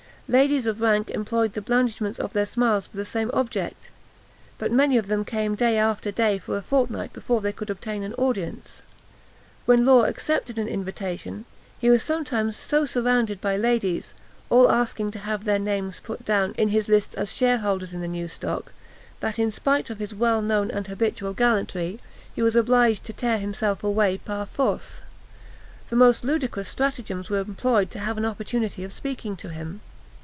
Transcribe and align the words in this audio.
Ladies 0.31 0.65
of 0.65 0.79
rank 0.79 1.09
employed 1.09 1.55
the 1.55 1.61
blandishments 1.61 2.17
of 2.17 2.31
their 2.31 2.45
smiles 2.45 2.87
for 2.87 2.95
the 2.95 3.03
same 3.03 3.29
object; 3.33 3.89
but 4.57 4.71
many 4.71 4.97
of 4.97 5.07
them 5.07 5.25
came 5.25 5.55
day 5.55 5.77
after 5.77 6.09
day 6.09 6.37
for 6.37 6.55
a 6.55 6.61
fortnight 6.61 7.11
before 7.11 7.41
they 7.41 7.51
could 7.51 7.69
obtain 7.69 8.01
an 8.01 8.13
audience. 8.13 8.81
When 9.65 9.83
Law 9.85 10.03
accepted 10.05 10.57
an 10.57 10.69
invitation, 10.69 11.43
he 11.81 11.89
was 11.89 12.01
sometimes 12.01 12.55
so 12.55 12.85
surrounded 12.85 13.41
by 13.41 13.57
ladies, 13.57 14.13
all 14.49 14.71
asking 14.71 15.11
to 15.11 15.19
have 15.19 15.43
their 15.43 15.59
names 15.59 15.99
put 16.01 16.23
down 16.23 16.53
in 16.57 16.69
his 16.69 16.87
lists 16.87 17.13
as 17.15 17.29
shareholders 17.33 17.91
in 17.93 17.99
the 17.99 18.07
new 18.07 18.29
stock, 18.29 18.71
that, 19.19 19.37
in 19.37 19.51
spite 19.51 19.89
of 19.89 19.99
his 19.99 20.15
well 20.15 20.41
known 20.41 20.71
and 20.71 20.87
habitual 20.87 21.33
gallantry, 21.33 21.99
he 22.33 22.41
was 22.41 22.55
obliged 22.55 23.03
to 23.03 23.11
tear 23.11 23.37
himself 23.37 23.83
away 23.83 24.17
par 24.17 24.45
force. 24.45 25.01
The 25.89 25.97
most 25.97 26.23
ludicrous 26.23 26.69
stratagems 26.69 27.29
were 27.29 27.39
employed 27.39 27.91
to 27.91 27.99
have 27.99 28.17
an 28.17 28.23
opportunity 28.25 28.85
of 28.85 28.93
speaking 28.93 29.35
to 29.35 29.49
him. 29.49 29.81